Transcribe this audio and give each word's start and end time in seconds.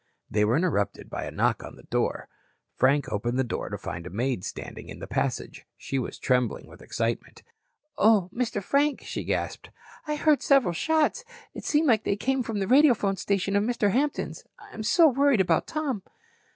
They 0.31 0.43
were 0.43 0.55
interrupted 0.57 1.11
by 1.11 1.25
a 1.25 1.31
knock 1.31 1.63
on 1.63 1.75
the 1.75 1.83
door. 1.83 2.27
Frank 2.75 3.09
opened 3.09 3.37
the 3.37 3.43
door 3.43 3.69
to 3.69 3.77
find 3.77 4.07
a 4.07 4.09
maid 4.09 4.43
standing 4.43 4.89
in 4.89 4.97
the 4.97 5.05
passage. 5.05 5.67
She 5.77 5.99
was 5.99 6.17
trembling 6.17 6.65
with 6.65 6.81
excitement. 6.81 7.43
"Oh, 7.99 8.27
Mister 8.31 8.61
Frank," 8.61 9.01
she 9.05 9.23
gasped. 9.23 9.69
"I 10.07 10.15
heard 10.15 10.41
several 10.41 10.73
shots. 10.73 11.23
Seemed 11.59 11.87
like 11.87 12.03
they 12.03 12.15
came 12.15 12.41
from 12.41 12.57
the 12.57 12.67
radiophone 12.67 13.17
station 13.17 13.55
of 13.55 13.63
Mr. 13.63 13.91
Hampton's. 13.91 14.43
I'm 14.57 14.81
so 14.81 15.07
worried 15.07 15.39
about 15.39 15.67
Tom." 15.67 16.01